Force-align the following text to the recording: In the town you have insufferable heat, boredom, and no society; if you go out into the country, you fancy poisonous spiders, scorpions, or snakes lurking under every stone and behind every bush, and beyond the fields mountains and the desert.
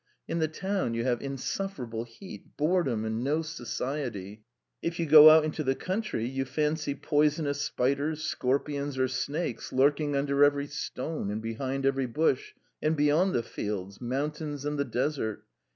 In 0.27 0.39
the 0.39 0.47
town 0.47 0.95
you 0.95 1.03
have 1.03 1.21
insufferable 1.21 2.05
heat, 2.05 2.57
boredom, 2.57 3.05
and 3.05 3.23
no 3.23 3.43
society; 3.43 4.43
if 4.81 4.99
you 4.99 5.05
go 5.05 5.29
out 5.29 5.45
into 5.45 5.63
the 5.63 5.75
country, 5.75 6.25
you 6.25 6.43
fancy 6.43 6.95
poisonous 6.95 7.61
spiders, 7.61 8.23
scorpions, 8.23 8.97
or 8.97 9.07
snakes 9.07 9.71
lurking 9.71 10.15
under 10.15 10.43
every 10.43 10.65
stone 10.65 11.29
and 11.29 11.39
behind 11.39 11.85
every 11.85 12.07
bush, 12.07 12.55
and 12.81 12.95
beyond 12.97 13.33
the 13.33 13.43
fields 13.43 14.01
mountains 14.01 14.65
and 14.65 14.79
the 14.79 14.85
desert. 14.85 15.45